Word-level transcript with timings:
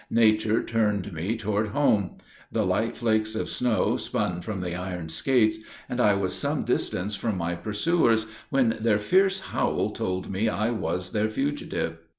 Nature 0.09 0.63
turned 0.63 1.13
me 1.13 1.37
toward 1.37 1.67
home. 1.67 2.15
The 2.51 2.65
light 2.65 2.97
flakes 2.97 3.35
of 3.35 3.47
snow 3.47 3.97
spun 3.97 4.41
from 4.41 4.61
the 4.61 4.73
iron 4.73 5.09
skates, 5.09 5.59
and 5.87 6.01
I 6.01 6.15
was 6.15 6.33
some 6.33 6.63
distance 6.63 7.15
from 7.15 7.37
my 7.37 7.53
pursuers, 7.53 8.25
when 8.49 8.79
their 8.81 8.97
fierce 8.97 9.41
howl 9.51 9.91
told 9.91 10.27
me 10.31 10.49
I 10.49 10.71
was 10.71 11.11
their 11.11 11.29
fugitive. 11.29 11.99